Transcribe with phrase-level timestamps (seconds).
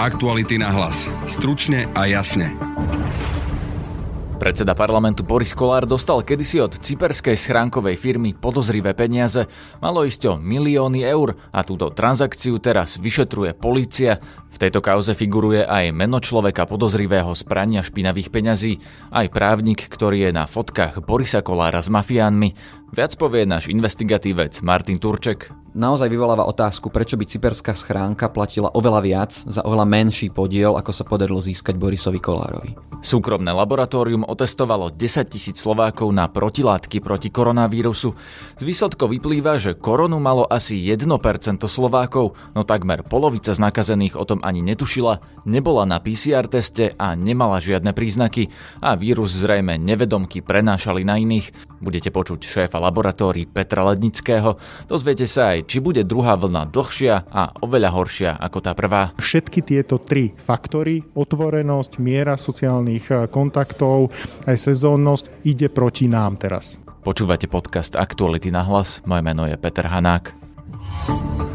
[0.00, 1.12] Aktuality na hlas.
[1.28, 2.56] Stručne a jasne.
[4.40, 9.44] Predseda parlamentu Boris Kolár dostal kedysi od cyperskej schránkovej firmy podozrivé peniaze.
[9.84, 14.24] Malo ísť o milióny eur a túto transakciu teraz vyšetruje polícia.
[14.48, 18.80] V tejto kauze figuruje aj meno človeka podozrivého z prania špinavých peňazí,
[19.12, 22.56] aj právnik, ktorý je na fotkách Borisa Kolára s mafiánmi.
[22.96, 29.00] Viac povie náš investigatívec Martin Turček naozaj vyvoláva otázku, prečo by cyperská schránka platila oveľa
[29.02, 32.90] viac za oveľa menší podiel, ako sa podarilo získať Borisovi Kolárovi.
[33.00, 38.12] Súkromné laboratórium otestovalo 10 tisíc Slovákov na protilátky proti koronavírusu.
[38.60, 41.08] Z výsledkov vyplýva, že koronu malo asi 1%
[41.64, 47.16] Slovákov, no takmer polovica z nakazených o tom ani netušila, nebola na PCR teste a
[47.16, 48.52] nemala žiadne príznaky
[48.84, 51.56] a vírus zrejme nevedomky prenášali na iných.
[51.80, 57.42] Budete počuť šéfa laboratórií Petra Lednického, dozviete sa aj či bude druhá vlna dlhšia a
[57.60, 59.12] oveľa horšia ako tá prvá.
[59.18, 64.12] Všetky tieto tri faktory, otvorenosť, miera sociálnych eh, kontaktov,
[64.46, 66.80] aj sezónnosť, ide proti nám teraz.
[67.00, 71.49] Počúvate podcast Aktuality na hlas, moje meno je Peter Hanák.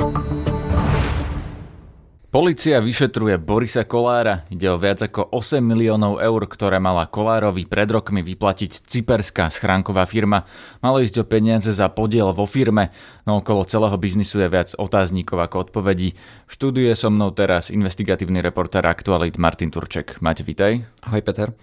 [2.36, 4.44] Polícia vyšetruje Borisa Kolára.
[4.52, 10.03] Ide o viac ako 8 miliónov eur, ktoré mala Kolárovi pred rokmi vyplatiť cyperská schránková
[10.03, 10.44] firma.
[10.83, 12.92] Malo ísť o peniaze za podiel vo firme,
[13.23, 16.19] no okolo celého biznisu je viac otáznikov ako odpovedí.
[16.44, 20.20] V štúdiu je so mnou teraz investigatívny reportér Aktualit Martin Turček.
[20.20, 20.83] Máte vitaj.
[21.08, 21.55] Ahoj Peter.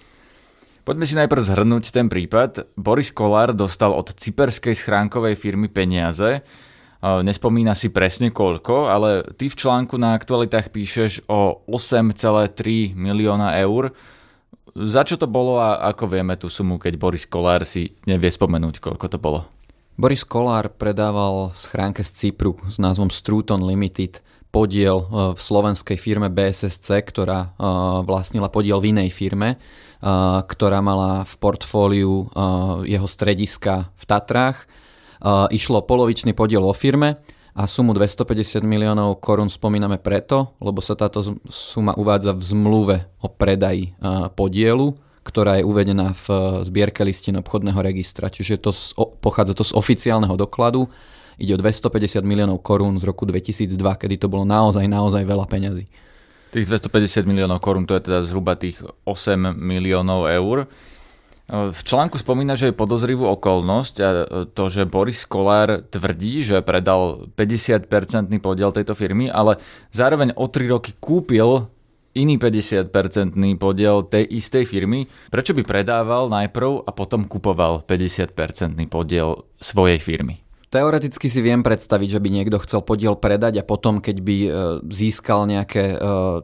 [0.88, 2.80] Poďme si najprv zhrnúť ten prípad.
[2.80, 6.40] Boris Kolár dostal od cyperskej schránkovej firmy peniaze,
[7.02, 13.90] Nespomína si presne koľko, ale ty v článku na aktualitách píšeš o 8,3 milióna eur.
[14.78, 18.78] Za čo to bolo a ako vieme tú sumu, keď Boris Kolár si nevie spomenúť,
[18.78, 19.50] koľko to bolo?
[19.98, 26.28] Boris Kolár predával schránke z Cypru s názvom Struton Limited podiel e, v slovenskej firme
[26.28, 27.66] BSSC, ktorá e,
[28.04, 29.58] vlastnila podiel v inej firme, e,
[30.44, 32.28] ktorá mala v portfóliu
[32.84, 34.68] jeho strediska v Tatrách
[35.24, 37.22] Išlo polovičný podiel vo firme
[37.54, 43.30] a sumu 250 miliónov korún spomíname preto, lebo sa táto suma uvádza v zmluve o
[43.30, 43.94] predaji
[44.34, 46.26] podielu, ktorá je uvedená v
[46.66, 48.26] zbierke listin obchodného registra.
[48.26, 48.74] Čiže to
[49.22, 50.90] pochádza to z oficiálneho dokladu.
[51.38, 55.86] Ide o 250 miliónov korún z roku 2002, kedy to bolo naozaj, naozaj veľa peňazí.
[56.52, 60.66] Tých 250 miliónov korún to je teda zhruba tých 8 miliónov eur.
[61.52, 64.08] V článku spomína, že je podozrivú okolnosť a
[64.56, 69.60] to, že Boris Kolár tvrdí, že predal 50-percentný podiel tejto firmy, ale
[69.92, 71.68] zároveň o 3 roky kúpil
[72.16, 75.08] iný 50-percentný podiel tej istej firmy.
[75.28, 80.41] Prečo by predával najprv a potom kupoval 50-percentný podiel svojej firmy?
[80.72, 84.48] Teoreticky si viem predstaviť, že by niekto chcel podiel predať a potom, keď by e,
[84.88, 85.96] získal nejaké e,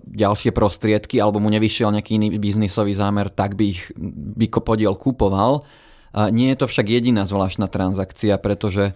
[0.04, 3.88] ďalšie prostriedky alebo mu nevyšiel nejaký iný biznisový zámer, tak by ich
[4.36, 5.64] by podiel kúpoval.
[6.12, 8.94] Nie je to však jediná zvláštna transakcia, pretože e,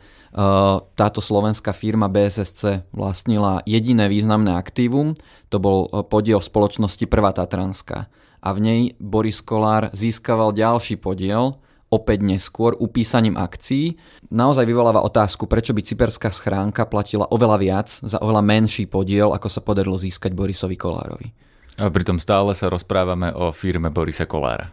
[1.00, 5.16] táto slovenská firma BSSC vlastnila jediné významné aktívum,
[5.48, 8.12] to bol podiel v spoločnosti Prvá Tatranská.
[8.44, 11.56] A v nej Boris Kolár získaval ďalší podiel,
[11.92, 14.00] opäť neskôr upísaním akcií,
[14.32, 19.48] naozaj vyvoláva otázku, prečo by cyperská schránka platila oveľa viac za oveľa menší podiel, ako
[19.52, 21.28] sa podarilo získať Borisovi Kolárovi.
[21.76, 24.72] A pritom stále sa rozprávame o firme Borisa Kolára.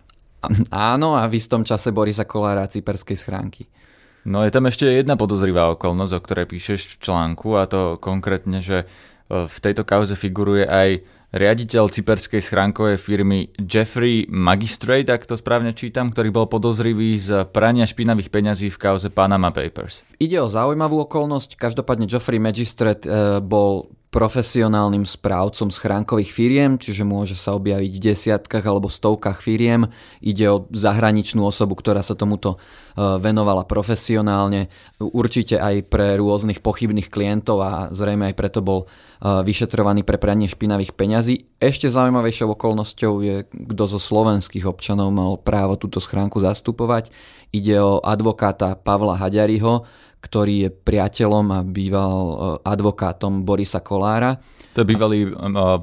[0.71, 3.67] Áno, a v istom čase Borisa Kolára a cyperskej schránky.
[4.27, 8.59] No je tam ešte jedna podozrivá okolnosť, o ktorej píšeš v článku a to konkrétne,
[8.59, 8.85] že e,
[9.47, 10.89] v tejto kauze figuruje aj
[11.29, 17.85] riaditeľ cyperskej schránkovej firmy Jeffrey Magistrate, ak to správne čítam, ktorý bol podozrivý z prania
[17.85, 20.01] špinavých peňazí v kauze Panama Papers.
[20.17, 21.55] Ide o zaujímavú okolnosť.
[21.59, 23.11] Každopádne Jeffrey Magistrate e,
[23.45, 29.85] bol profesionálnym správcom schránkových firiem, čiže môže sa objaviť v desiatkách alebo stovkách firiem.
[30.17, 32.57] Ide o zahraničnú osobu, ktorá sa tomuto e,
[33.21, 38.85] venovala profesionálne, určite aj pre rôznych pochybných klientov a zrejme aj preto bol e,
[39.45, 41.45] vyšetrovaný pre pranie špinavých peňazí.
[41.61, 47.13] Ešte zaujímavejšou okolnosťou je, kto zo slovenských občanov mal právo túto schránku zastupovať.
[47.53, 49.85] Ide o advokáta Pavla Haďariho,
[50.19, 52.35] ktorý je priateľom a býval e,
[52.67, 54.39] advokátom Borisa Kolára.
[54.75, 55.31] To je bývalý e,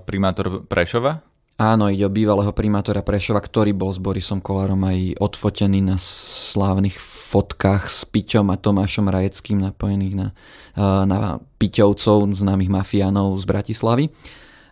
[0.05, 1.25] primátor Prešova?
[1.57, 7.01] Áno, ide o bývalého primátora Prešova, ktorý bol s Borisom Kolárom aj odfotený na slávnych
[7.01, 10.29] fotkách s Piťom a Tomášom Rajeckým napojených na,
[10.77, 14.13] e, na Piťovcov, známych mafiánov z Bratislavy.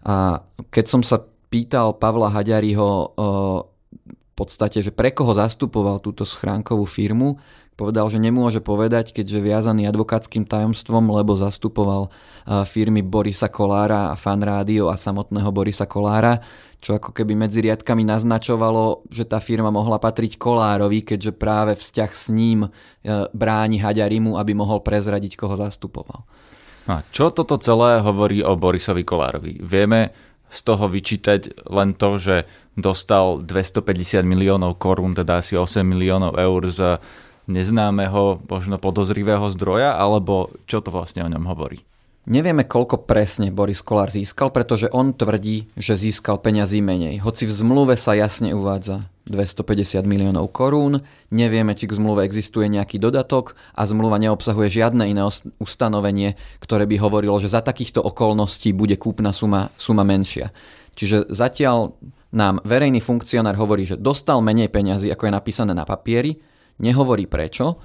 [0.04, 3.16] A keď som sa pýtal Pavla Haďariho
[4.04, 7.38] v podstate, že pre koho zastupoval túto schránkovú firmu,
[7.74, 12.06] Povedal, že nemôže povedať, keďže viazaný advokátskym tajomstvom, lebo zastupoval
[12.70, 16.38] firmy Borisa Kolára a Fan Rádio a samotného Borisa Kolára,
[16.78, 22.10] čo ako keby medzi riadkami naznačovalo, že tá firma mohla patriť Kolárovi, keďže práve vzťah
[22.12, 22.68] s ním e,
[23.32, 26.28] bráni Haďarimu, aby mohol prezradiť, koho zastupoval.
[26.84, 29.64] A čo toto celé hovorí o Borisovi Kolárovi?
[29.64, 30.12] Vieme
[30.52, 32.36] z toho vyčítať len to, že
[32.76, 36.80] dostal 250 miliónov korún, teda asi 8 miliónov eur z
[37.46, 41.84] neznámeho, možno podozrivého zdroja, alebo čo to vlastne o ňom hovorí?
[42.24, 47.20] Nevieme, koľko presne Boris Kolár získal, pretože on tvrdí, že získal peňazí menej.
[47.20, 52.96] Hoci v zmluve sa jasne uvádza 250 miliónov korún, nevieme, či k zmluve existuje nejaký
[52.96, 55.20] dodatok a zmluva neobsahuje žiadne iné
[55.60, 60.48] ustanovenie, ktoré by hovorilo, že za takýchto okolností bude kúpna suma, suma menšia.
[60.96, 61.92] Čiže zatiaľ
[62.32, 66.40] nám verejný funkcionár hovorí, že dostal menej peňazí, ako je napísané na papieri,
[66.78, 67.76] nehovorí prečo, e,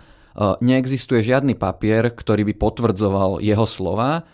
[0.62, 4.26] neexistuje žiadny papier, ktorý by potvrdzoval jeho slova,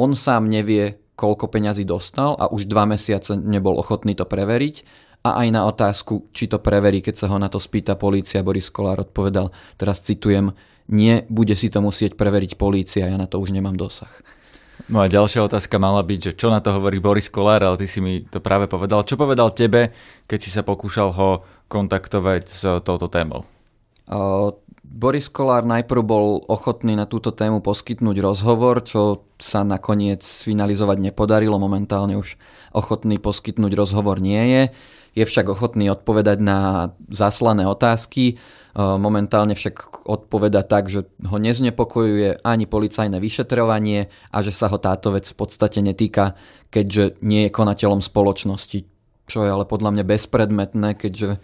[0.00, 5.06] on sám nevie, koľko peňazí dostal a už dva mesiace nebol ochotný to preveriť.
[5.20, 8.72] A aj na otázku, či to preverí, keď sa ho na to spýta polícia, Boris
[8.72, 10.56] Kolár odpovedal, teraz citujem,
[10.88, 14.08] nie, bude si to musieť preveriť polícia, ja na to už nemám dosah.
[14.88, 18.00] Moja ďalšia otázka mala byť, že čo na to hovorí Boris Kolár, ale ty si
[18.00, 19.04] mi to práve povedal.
[19.04, 19.92] Čo povedal tebe,
[20.24, 23.44] keď si sa pokúšal ho kontaktovať s touto témou?
[24.90, 31.62] Boris Kolár najprv bol ochotný na túto tému poskytnúť rozhovor, čo sa nakoniec finalizovať nepodarilo.
[31.62, 32.34] Momentálne už
[32.74, 34.62] ochotný poskytnúť rozhovor nie je.
[35.14, 38.42] Je však ochotný odpovedať na zaslané otázky.
[38.74, 45.14] Momentálne však odpoveda tak, že ho neznepokojuje ani policajné vyšetrovanie a že sa ho táto
[45.14, 46.38] vec v podstate netýka,
[46.70, 48.86] keďže nie je konateľom spoločnosti.
[49.26, 51.38] Čo je ale podľa mňa bezpredmetné, keďže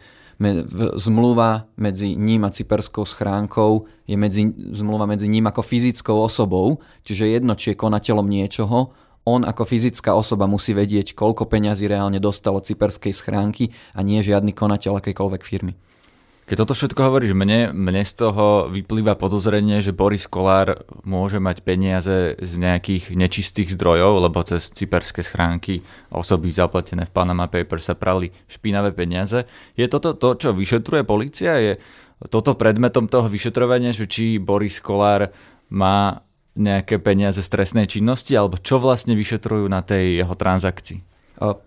[1.00, 7.24] zmluva medzi ním a cyperskou schránkou je medzi, zmluva medzi ním ako fyzickou osobou, čiže
[7.32, 8.92] jedno, či je konateľom niečoho,
[9.26, 14.54] on ako fyzická osoba musí vedieť, koľko peňazí reálne dostalo cyperskej schránky a nie žiadny
[14.54, 15.74] konateľ akejkoľvek firmy.
[16.46, 21.66] Keď toto všetko hovoríš mne, mne z toho vyplýva podozrenie, že Boris Kolár môže mať
[21.66, 25.82] peniaze z nejakých nečistých zdrojov, lebo cez cyperské schránky
[26.14, 29.42] osoby zaplatené v Panama Papers sa prali špinavé peniaze.
[29.74, 31.58] Je toto to, čo vyšetruje policia?
[31.58, 31.82] Je
[32.30, 35.34] toto predmetom toho vyšetrovania, že či Boris Kolár
[35.66, 36.22] má
[36.54, 41.16] nejaké peniaze z trestnej činnosti, alebo čo vlastne vyšetrujú na tej jeho transakcii?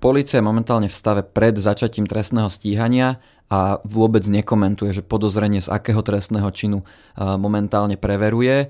[0.02, 5.74] Polícia je momentálne v stave pred začatím trestného stíhania a vôbec nekomentuje, že podozrenie z
[5.74, 6.86] akého trestného činu
[7.18, 8.70] momentálne preveruje.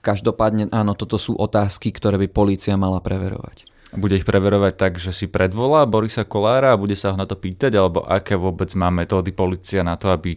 [0.00, 3.66] Každopádne áno, toto sú otázky, ktoré by polícia mala preverovať.
[3.96, 7.40] Bude ich preverovať tak, že si predvolá Borisa Kolára a bude sa ho na to
[7.40, 10.36] pýtať, alebo aké vôbec má metódy policia na to, aby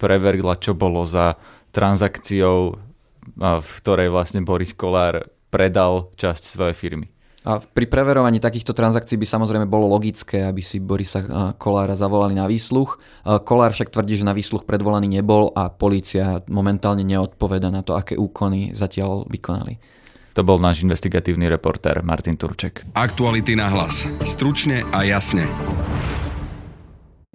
[0.00, 1.36] preverila, čo bolo za
[1.76, 2.80] transakciou,
[3.36, 7.12] v ktorej vlastne Boris Kolár predal časť svojej firmy.
[7.46, 12.50] A pri preverovaní takýchto transakcií by samozrejme bolo logické, aby si Borisa Kolára zavolali na
[12.50, 12.98] výsluch.
[13.22, 18.18] Kolár však tvrdí, že na výsluch predvolaný nebol a polícia momentálne neodpoveda na to, aké
[18.18, 19.78] úkony zatiaľ vykonali.
[20.34, 22.82] To bol náš investigatívny reportér Martin Turček.
[22.98, 24.10] Aktuality na hlas.
[24.26, 25.48] Stručne a jasne.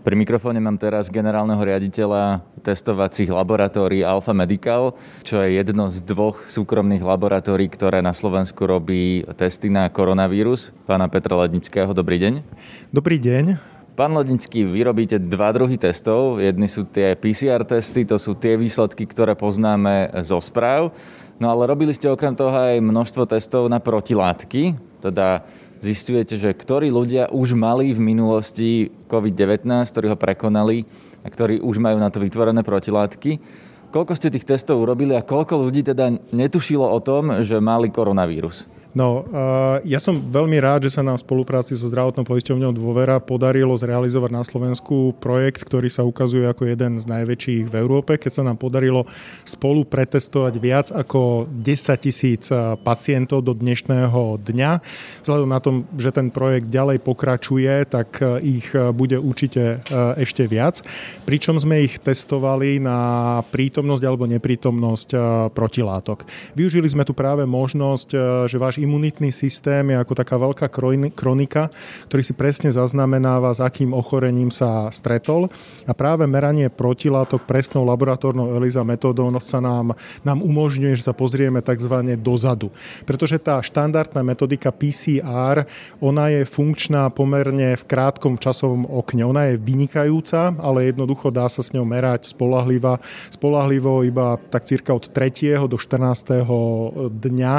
[0.02, 6.42] Pri mikrofóne mám teraz generálneho riaditeľa testovacích laboratórií Alfa Medical, čo je jedno z dvoch
[6.50, 10.74] súkromných laboratórií, ktoré na Slovensku robí testy na koronavírus.
[10.90, 12.34] Pána Petra Lednického, dobrý deň.
[12.90, 13.62] Dobrý deň.
[13.94, 16.42] Pán Lednický, vy robíte dva druhy testov.
[16.42, 20.98] Jedny sú tie PCR testy, to sú tie výsledky, ktoré poznáme zo správ.
[21.38, 25.46] No ale robili ste okrem toho aj množstvo testov na protilátky, teda
[25.82, 30.86] zistujete, že ktorí ľudia už mali v minulosti COVID-19, ktorí ho prekonali
[31.26, 33.42] a ktorí už majú na to vytvorené protilátky.
[33.92, 38.64] Koľko ste tých testov urobili a koľko ľudí teda netušilo o tom, že mali koronavírus?
[38.92, 39.24] No,
[39.88, 44.32] ja som veľmi rád, že sa nám v spolupráci so zdravotnou poisťovňou Dôvera podarilo zrealizovať
[44.36, 48.60] na Slovensku projekt, ktorý sa ukazuje ako jeden z najväčších v Európe, keď sa nám
[48.60, 49.08] podarilo
[49.48, 52.52] spolu pretestovať viac ako 10 tisíc
[52.84, 54.72] pacientov do dnešného dňa.
[55.24, 59.80] Vzhľadom na tom, že ten projekt ďalej pokračuje, tak ich bude určite
[60.20, 60.84] ešte viac.
[61.24, 65.10] Pričom sme ich testovali na prítomnosť alebo neprítomnosť
[65.56, 66.28] protilátok.
[66.60, 68.10] Využili sme tu práve možnosť,
[68.52, 70.68] že váš imunitný systém je ako taká veľká
[71.14, 71.70] kronika,
[72.10, 75.48] ktorý si presne zaznamenáva, s akým ochorením sa stretol.
[75.86, 79.94] A práve meranie protilátok presnou laboratórnou ELISA metódou sa nám,
[80.26, 82.18] nám umožňuje, že sa pozrieme tzv.
[82.18, 82.74] dozadu.
[83.06, 85.70] Pretože tá štandardná metodika PCR,
[86.02, 89.22] ona je funkčná pomerne v krátkom časovom okne.
[89.24, 92.98] Ona je vynikajúca, ale jednoducho dá sa s ňou merať spolahlivo,
[93.30, 95.70] spolahlivo iba tak cirka od 3.
[95.70, 96.42] do 14.
[97.12, 97.54] dňa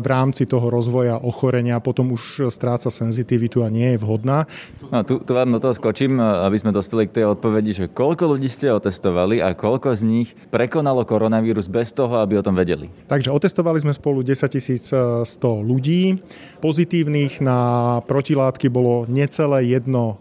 [0.00, 1.82] v rámci toho rozvoja ochorenia.
[1.82, 4.46] Potom už stráca senzitivitu a nie je vhodná.
[4.92, 8.36] No, tu, tu vám do toho skočím, aby sme dospeli k tej odpovedi, že koľko
[8.36, 12.88] ľudí ste otestovali a koľko z nich prekonalo koronavírus bez toho, aby o tom vedeli?
[13.08, 15.24] Takže otestovali sme spolu 10 100
[15.64, 16.20] ľudí.
[16.60, 17.58] Pozitívnych na
[18.04, 20.14] protilátky bolo necelé 1%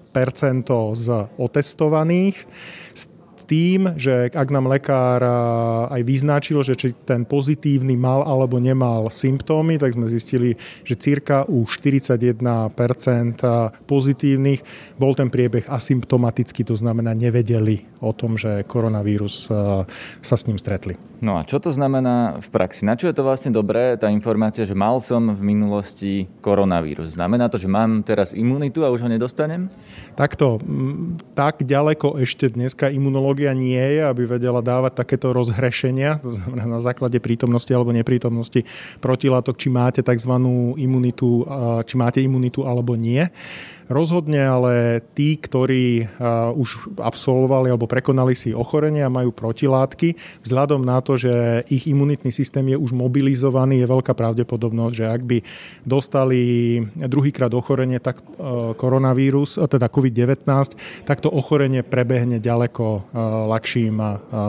[0.96, 1.08] z
[1.38, 2.36] otestovaných
[3.44, 5.22] tým, že ak nám lekár
[5.92, 10.56] aj vyznačil, že či ten pozitívny mal alebo nemal symptómy, tak sme zistili,
[10.88, 12.42] že cirka u 41%
[13.86, 14.62] pozitívnych
[14.96, 19.48] bol ten priebeh asymptomatický, to znamená nevedeli o tom, že koronavírus
[20.20, 20.96] sa s ním stretli.
[21.24, 22.84] No a čo to znamená v praxi?
[22.84, 27.16] Na čo je to vlastne dobré, tá informácia, že mal som v minulosti koronavírus?
[27.16, 29.72] Znamená to, že mám teraz imunitu a už ho nedostanem?
[30.20, 30.60] Takto,
[31.32, 36.82] tak ďaleko ešte dneska imunológia nie je, aby vedela dávať takéto rozhrešenia, to znamená na
[36.84, 38.62] základe prítomnosti alebo neprítomnosti
[39.02, 40.34] protilátok, či máte tzv.
[40.78, 41.42] imunitu,
[41.90, 43.26] či máte imunitu alebo nie.
[43.94, 46.10] Rozhodne ale tí, ktorí
[46.58, 52.34] už absolvovali alebo prekonali si ochorenie a majú protilátky, vzhľadom na to, že ich imunitný
[52.34, 55.38] systém je už mobilizovaný, je veľká pravdepodobnosť, že ak by
[55.86, 56.42] dostali
[56.98, 58.26] druhýkrát ochorenie, tak
[58.82, 60.42] koronavírus, teda COVID-19,
[61.06, 63.14] tak to ochorenie prebehne ďaleko
[63.54, 64.02] ľahším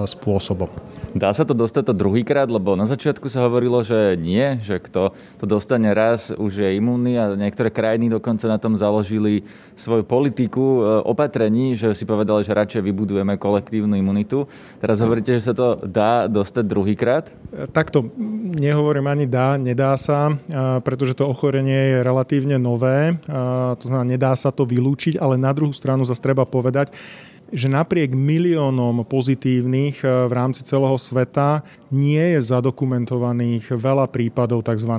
[0.09, 0.73] spôsobom.
[1.15, 5.15] Dá sa to dostať to druhýkrát, lebo na začiatku sa hovorilo, že nie, že kto
[5.39, 9.34] to dostane raz, už je imúnny a niektoré krajiny dokonca na tom založili
[9.75, 14.47] svoju politiku e, opatrení, že si povedali, že radšej vybudujeme kolektívnu imunitu.
[14.79, 17.25] Teraz hovoríte, že sa to dá dostať druhýkrát?
[17.75, 18.07] Takto
[18.55, 20.35] nehovorím ani dá, nedá sa,
[20.83, 23.19] pretože to ochorenie je relatívne nové,
[23.79, 26.95] to znamená, nedá sa to vylúčiť, ale na druhú stranu zase treba povedať,
[27.55, 31.63] že napriek miliónom pozitívnych eh, v rámci celého sveta
[31.95, 34.91] nie je zadokumentovaných veľa prípadov tzv.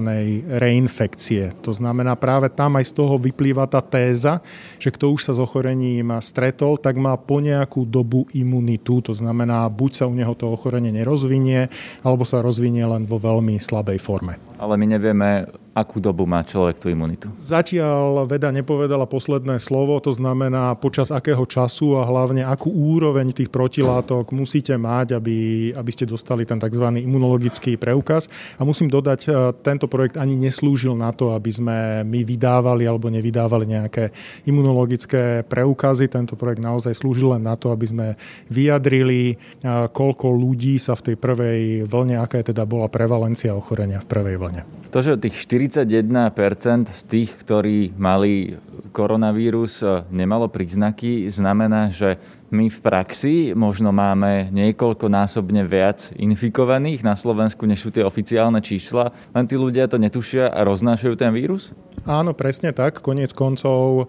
[0.48, 1.52] reinfekcie.
[1.60, 4.40] To znamená, práve tam aj z toho vyplýva tá téza,
[4.80, 9.04] že kto už sa s ochorením stretol, tak má po nejakú dobu imunitu.
[9.04, 11.68] To znamená, buď sa u neho to ochorenie nerozvinie,
[12.00, 14.40] alebo sa rozvinie len vo veľmi slabej forme.
[14.56, 17.28] Ale my nevieme, akú dobu má človek tú imunitu?
[17.36, 23.52] Zatiaľ veda nepovedala posledné slovo, to znamená počas akého času a hlavne akú úroveň tých
[23.52, 25.38] protilátok musíte mať, aby,
[25.76, 27.04] aby ste dostali ten tzv.
[27.04, 28.32] imunologický preukaz.
[28.56, 33.12] A musím dodať, e, tento projekt ani neslúžil na to, aby sme my vydávali alebo
[33.12, 34.16] nevydávali nejaké
[34.48, 36.08] imunologické preukazy.
[36.08, 38.08] Tento projekt naozaj slúžil len na to, aby sme
[38.48, 44.00] vyjadrili, e, koľko ľudí sa v tej prvej vlne, aká je teda bola prevalencia ochorenia
[44.00, 44.45] v prvej vlne.
[44.94, 48.56] To, že tých 41% z tých, ktorí mali
[48.96, 52.16] koronavírus, nemalo príznaky, znamená, že
[52.56, 59.12] my v praxi možno máme niekoľkonásobne viac infikovaných na Slovensku, než sú tie oficiálne čísla,
[59.36, 61.76] len tí ľudia to netušia a roznášajú ten vírus?
[62.08, 63.04] Áno, presne tak.
[63.04, 64.08] Koniec koncov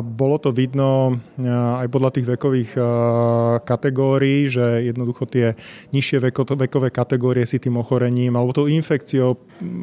[0.00, 1.20] bolo to vidno
[1.76, 2.72] aj podľa tých vekových
[3.68, 5.52] kategórií, že jednoducho tie
[5.92, 9.36] nižšie vekové kategórie si tým ochorením alebo tou infekciou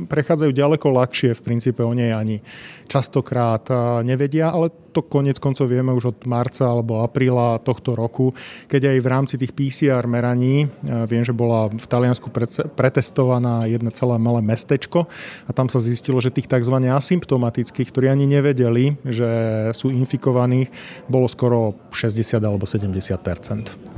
[0.10, 1.38] prechádzajú ďaleko ľahšie.
[1.38, 2.42] V princípe o nej ani
[2.90, 3.68] častokrát
[4.02, 8.32] nevedia, ale to konec koncov vieme už od marca alebo apríla tohto roku,
[8.72, 10.72] keď aj v rámci tých PCR meraní,
[11.12, 12.32] viem, že bola v Taliansku
[12.80, 15.12] pretestovaná jedna celé malé mestečko
[15.44, 16.80] a tam sa zistilo, že tých tzv.
[16.80, 19.28] asymptomatických, ktorí ani nevedeli, že
[19.76, 20.72] sú infikovaní,
[21.12, 23.20] bolo skoro 60 alebo 70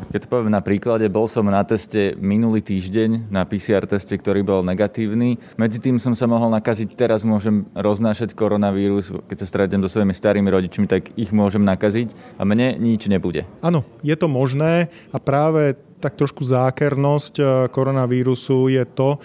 [0.08, 4.40] keď to poviem na príklade, bol som na teste minulý týždeň, na PCR teste, ktorý
[4.40, 5.36] bol negatívny.
[5.60, 10.16] Medzi tým som sa mohol nakaziť, teraz môžem roznášať koronavírus, keď sa stretnem so svojimi
[10.16, 13.44] starými rodičmi, tak ich môžem nakaziť a mne nič nebude.
[13.60, 19.20] Áno, je to možné a práve tak trošku zákernosť eh, koronavírusu je to,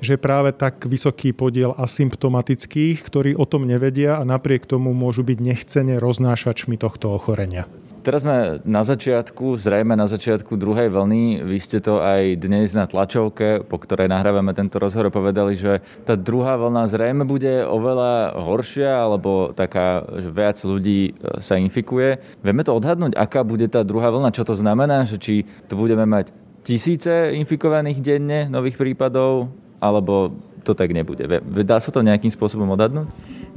[0.00, 5.38] že práve tak vysoký podiel asymptomatických, ktorí o tom nevedia a napriek tomu môžu byť
[5.40, 7.64] nechcene roznášačmi tohto ochorenia.
[8.06, 11.42] Teraz sme na začiatku, zrejme na začiatku druhej vlny.
[11.42, 16.14] Vy ste to aj dnes na tlačovke, po ktorej nahrávame tento rozhovor, povedali, že tá
[16.14, 22.22] druhá vlna zrejme bude oveľa horšia, alebo taká, že viac ľudí e, sa infikuje.
[22.46, 24.30] Vieme to odhadnúť, aká bude tá druhá vlna?
[24.30, 25.02] Čo to znamená?
[25.10, 25.34] Že či
[25.66, 26.30] to budeme mať
[26.62, 29.50] tisíce infikovaných denne, nových prípadov,
[29.82, 30.30] alebo
[30.62, 31.26] to tak nebude.
[31.66, 33.10] Dá sa to nejakým spôsobom odhadnúť?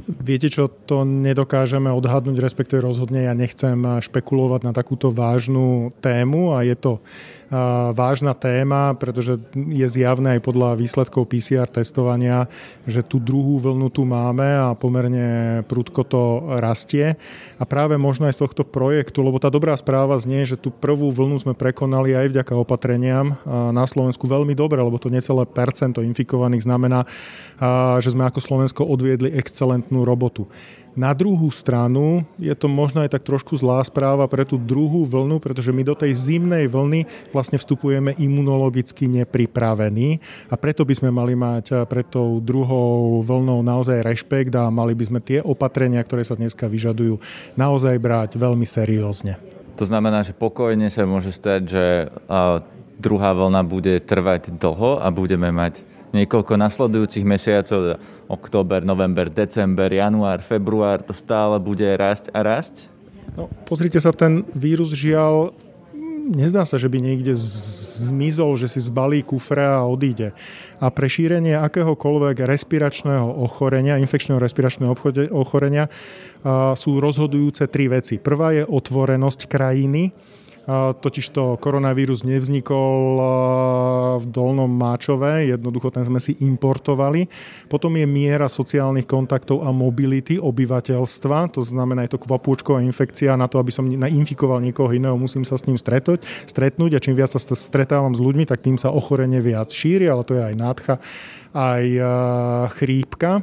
[0.06, 6.64] Viete čo, to nedokážeme odhadnúť, respektíve rozhodne ja nechcem špekulovať na takúto vážnu tému a
[6.64, 6.92] je to
[7.92, 12.46] vážna téma, pretože je zjavné aj podľa výsledkov PCR testovania,
[12.86, 16.22] že tú druhú vlnu tu máme a pomerne prudko to
[16.62, 17.18] rastie.
[17.58, 21.10] A práve možno aj z tohto projektu, lebo tá dobrá správa znie, že tú prvú
[21.10, 26.64] vlnu sme prekonali aj vďaka opatreniam na Slovensku veľmi dobre, lebo to necelé percento infikovaných
[26.64, 27.02] znamená,
[27.98, 30.46] že sme ako Slovensko odviedli excelentnú robotu.
[31.00, 35.40] Na druhú stranu je to možno aj tak trošku zlá správa pre tú druhú vlnu,
[35.40, 40.20] pretože my do tej zimnej vlny vlastne vstupujeme imunologicky nepripravení
[40.52, 44.92] a preto by sme mali mať eh, pred tou druhou vlnou naozaj rešpekt a mali
[44.92, 47.16] by sme tie opatrenia, ktoré sa dneska vyžadujú,
[47.56, 49.40] naozaj brať veľmi seriózne.
[49.80, 51.84] To znamená, že pokojne sa môže stať, že
[53.00, 55.80] druhá vlna bude trvať dlho a budeme mať
[56.10, 62.90] niekoľko nasledujúcich mesiacov, október, november, december, január, február, to stále bude rásť a rásť?
[63.38, 65.54] No, pozrite sa, ten vírus žiaľ
[66.30, 70.30] nezdá sa, že by niekde zmizol, že si zbalí kufre a odíde.
[70.78, 74.94] A pre šírenie akéhokoľvek respiračného ochorenia, infekčného respiračného
[75.34, 75.90] ochorenia
[76.78, 78.22] sú rozhodujúce tri veci.
[78.22, 80.14] Prvá je otvorenosť krajiny,
[80.68, 83.18] Totižto koronavírus nevznikol
[84.20, 87.26] v Dolnom Máčove, jednoducho ten sme si importovali.
[87.66, 93.50] Potom je miera sociálnych kontaktov a mobility obyvateľstva, to znamená, je to kvapôčková infekcia, na
[93.50, 97.32] to, aby som nainfikoval niekoho iného, musím sa s ním stretnúť, stretnúť a čím viac
[97.32, 100.94] sa stretávam s ľuďmi, tak tým sa ochorenie viac šíri, ale to je aj nádcha,
[101.56, 101.84] aj
[102.78, 103.42] chrípka.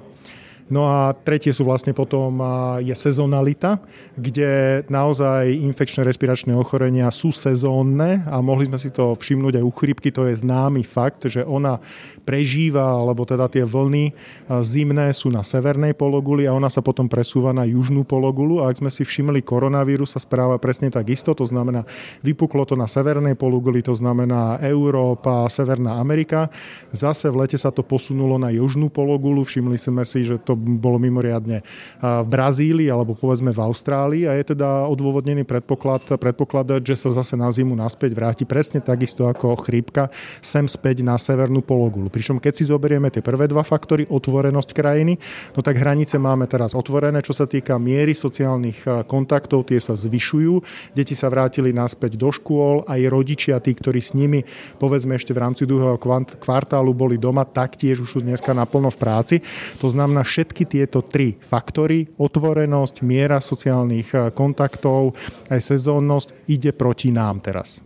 [0.68, 2.44] No a tretie sú vlastne potom
[2.84, 3.80] je sezonalita,
[4.20, 9.72] kde naozaj infekčné respiračné ochorenia sú sezónne a mohli sme si to všimnúť aj u
[9.72, 11.80] chrypky, to je známy fakt, že ona
[12.28, 14.12] prežíva, alebo teda tie vlny
[14.60, 18.60] zimné sú na severnej pologuli a ona sa potom presúva na južnú pologulu.
[18.60, 21.88] A ak sme si všimli, koronavírus sa správa presne tak isto, to znamená,
[22.20, 26.52] vypuklo to na severnej pologuli, to znamená Európa, Severná Amerika,
[26.92, 30.98] zase v lete sa to posunulo na južnú pologulu, všimli sme si, že to bolo
[30.98, 31.62] mimoriadne
[32.02, 37.38] v Brazílii alebo povedzme v Austrálii a je teda odôvodnený predpoklad, predpokladať, že sa zase
[37.38, 40.10] na zimu naspäť vráti presne takisto ako chrípka
[40.42, 42.10] sem späť na severnú pologulu.
[42.10, 45.20] Pričom keď si zoberieme tie prvé dva faktory, otvorenosť krajiny,
[45.54, 50.64] no tak hranice máme teraz otvorené, čo sa týka miery sociálnych kontaktov, tie sa zvyšujú,
[50.96, 54.48] deti sa vrátili naspäť do škôl, aj rodičia, tí, ktorí s nimi
[54.80, 56.00] povedzme ešte v rámci druhého
[56.40, 59.36] kvartálu boli doma, taktiež už sú dneska naplno v práci.
[59.84, 65.12] To znamená, všetky všetky tieto tri faktory, otvorenosť, miera sociálnych eh, kontaktov,
[65.52, 67.84] aj sezónnosť, ide proti nám teraz.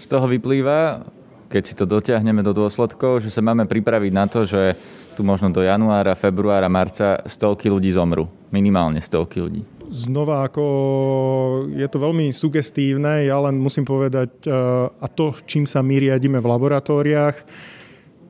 [0.00, 1.04] Z toho vyplýva,
[1.52, 4.80] keď si to dotiahneme do dôsledkov, že sa máme pripraviť na to, že
[5.12, 8.24] tu možno do januára, februára, marca stovky ľudí zomru.
[8.48, 10.62] Minimálne stovky ľudí znova ako
[11.74, 14.54] je to veľmi sugestívne, ja len musím povedať, eh,
[14.86, 17.36] a to, čím sa my riadíme v laboratóriách,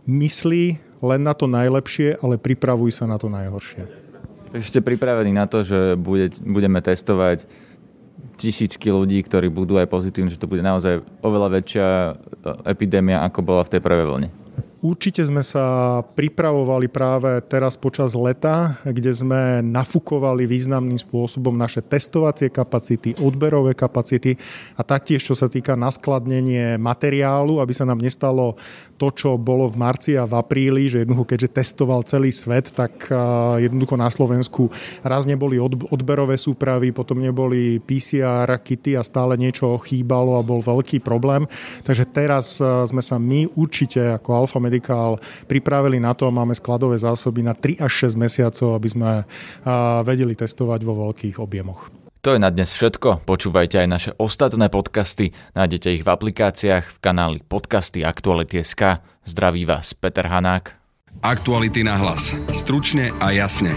[0.09, 3.89] myslí len na to najlepšie, ale pripravuj sa na to najhoršie.
[4.51, 7.47] Takže ste pripravení na to, že bude, budeme testovať
[8.41, 12.13] tisícky ľudí, ktorí budú aj pozitívni, že to bude naozaj oveľa väčšia e,
[12.73, 14.29] epidémia, ako bola v tej prvej vlne?
[14.81, 22.49] Určite sme sa pripravovali práve teraz počas leta, kde sme nafúkovali významným spôsobom naše testovacie
[22.49, 24.41] kapacity, odberové kapacity
[24.73, 28.57] a taktiež, čo sa týka naskladnenie materiálu, aby sa nám nestalo
[29.01, 33.09] to, čo bolo v marci a v apríli, že jednoducho, keďže testoval celý svet, tak
[33.57, 34.69] jednoducho na Slovensku
[35.01, 35.57] raz neboli
[35.89, 41.49] odberové súpravy, potom neboli PCR kity a stále niečo chýbalo a bol veľký problém.
[41.81, 45.17] Takže teraz sme sa my určite ako Alfa Medical
[45.49, 49.11] pripravili na to, máme skladové zásoby na 3 až 6 mesiacov, aby sme
[50.05, 52.00] vedeli testovať vo veľkých objemoch.
[52.21, 53.25] To je na dnes všetko.
[53.25, 55.33] Počúvajte aj naše ostatné podcasty.
[55.57, 59.01] Nájdete ich v aplikáciách v kanáli podcasty Aktuality.sk.
[59.25, 60.77] Zdraví vás Peter Hanák.
[61.25, 62.37] Aktuality na hlas.
[62.53, 63.73] Stručne a jasne.